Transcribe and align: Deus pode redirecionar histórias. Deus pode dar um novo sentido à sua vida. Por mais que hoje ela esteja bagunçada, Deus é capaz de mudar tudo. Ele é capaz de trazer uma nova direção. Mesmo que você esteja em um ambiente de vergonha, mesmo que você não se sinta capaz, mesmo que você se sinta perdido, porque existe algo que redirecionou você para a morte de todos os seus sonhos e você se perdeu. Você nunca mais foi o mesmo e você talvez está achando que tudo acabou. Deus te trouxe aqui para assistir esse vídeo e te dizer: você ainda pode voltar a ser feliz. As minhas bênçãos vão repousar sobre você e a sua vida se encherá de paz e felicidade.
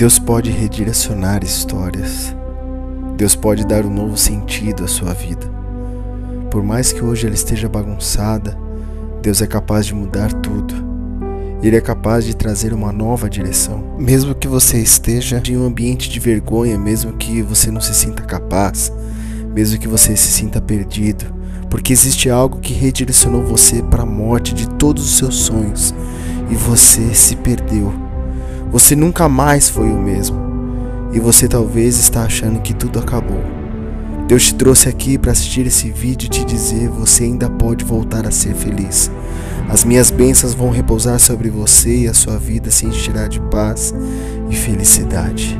Deus 0.00 0.18
pode 0.18 0.50
redirecionar 0.50 1.44
histórias. 1.44 2.34
Deus 3.18 3.36
pode 3.36 3.66
dar 3.66 3.84
um 3.84 3.92
novo 3.92 4.16
sentido 4.16 4.82
à 4.82 4.88
sua 4.88 5.12
vida. 5.12 5.46
Por 6.50 6.62
mais 6.62 6.90
que 6.90 7.04
hoje 7.04 7.26
ela 7.26 7.34
esteja 7.34 7.68
bagunçada, 7.68 8.56
Deus 9.20 9.42
é 9.42 9.46
capaz 9.46 9.84
de 9.84 9.94
mudar 9.94 10.32
tudo. 10.32 10.72
Ele 11.62 11.76
é 11.76 11.82
capaz 11.82 12.24
de 12.24 12.34
trazer 12.34 12.72
uma 12.72 12.90
nova 12.90 13.28
direção. 13.28 13.94
Mesmo 13.98 14.34
que 14.34 14.48
você 14.48 14.78
esteja 14.78 15.42
em 15.46 15.58
um 15.58 15.66
ambiente 15.66 16.08
de 16.08 16.18
vergonha, 16.18 16.78
mesmo 16.78 17.12
que 17.12 17.42
você 17.42 17.70
não 17.70 17.82
se 17.82 17.94
sinta 17.94 18.22
capaz, 18.22 18.90
mesmo 19.54 19.78
que 19.78 19.86
você 19.86 20.16
se 20.16 20.32
sinta 20.32 20.62
perdido, 20.62 21.26
porque 21.68 21.92
existe 21.92 22.30
algo 22.30 22.58
que 22.58 22.72
redirecionou 22.72 23.44
você 23.44 23.82
para 23.82 24.04
a 24.04 24.06
morte 24.06 24.54
de 24.54 24.66
todos 24.66 25.04
os 25.04 25.18
seus 25.18 25.34
sonhos 25.40 25.94
e 26.50 26.54
você 26.54 27.12
se 27.12 27.36
perdeu. 27.36 28.09
Você 28.70 28.94
nunca 28.94 29.28
mais 29.28 29.68
foi 29.68 29.88
o 29.88 29.98
mesmo 29.98 30.38
e 31.12 31.18
você 31.18 31.48
talvez 31.48 31.98
está 31.98 32.22
achando 32.22 32.60
que 32.60 32.72
tudo 32.72 32.98
acabou. 32.98 33.42
Deus 34.28 34.46
te 34.46 34.54
trouxe 34.54 34.88
aqui 34.88 35.18
para 35.18 35.32
assistir 35.32 35.66
esse 35.66 35.90
vídeo 35.90 36.26
e 36.26 36.30
te 36.30 36.44
dizer: 36.44 36.88
você 36.88 37.24
ainda 37.24 37.50
pode 37.50 37.84
voltar 37.84 38.26
a 38.26 38.30
ser 38.30 38.54
feliz. 38.54 39.10
As 39.68 39.84
minhas 39.84 40.10
bênçãos 40.10 40.54
vão 40.54 40.70
repousar 40.70 41.18
sobre 41.18 41.50
você 41.50 42.02
e 42.02 42.08
a 42.08 42.14
sua 42.14 42.38
vida 42.38 42.70
se 42.70 42.86
encherá 42.86 43.26
de 43.26 43.40
paz 43.40 43.92
e 44.48 44.54
felicidade. 44.54 45.58